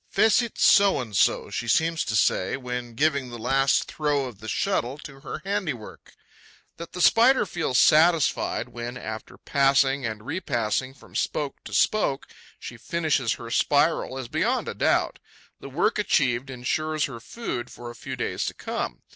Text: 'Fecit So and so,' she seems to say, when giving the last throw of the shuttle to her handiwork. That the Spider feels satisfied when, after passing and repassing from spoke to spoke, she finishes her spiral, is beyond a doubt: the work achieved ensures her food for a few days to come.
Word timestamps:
'Fecit 0.09 0.57
So 0.57 0.99
and 0.99 1.15
so,' 1.15 1.51
she 1.51 1.67
seems 1.67 2.03
to 2.05 2.15
say, 2.15 2.57
when 2.57 2.95
giving 2.95 3.29
the 3.29 3.37
last 3.37 3.83
throw 3.83 4.25
of 4.25 4.39
the 4.39 4.47
shuttle 4.47 4.97
to 4.97 5.19
her 5.19 5.43
handiwork. 5.45 6.15
That 6.77 6.93
the 6.93 7.01
Spider 7.01 7.45
feels 7.45 7.77
satisfied 7.77 8.69
when, 8.69 8.97
after 8.97 9.37
passing 9.37 10.03
and 10.07 10.25
repassing 10.25 10.95
from 10.95 11.13
spoke 11.15 11.63
to 11.65 11.73
spoke, 11.75 12.25
she 12.59 12.77
finishes 12.77 13.33
her 13.33 13.51
spiral, 13.51 14.17
is 14.17 14.27
beyond 14.27 14.67
a 14.67 14.73
doubt: 14.73 15.19
the 15.59 15.69
work 15.69 15.99
achieved 15.99 16.49
ensures 16.49 17.05
her 17.05 17.19
food 17.19 17.69
for 17.69 17.91
a 17.91 17.95
few 17.95 18.15
days 18.15 18.45
to 18.47 18.55
come. 18.55 19.03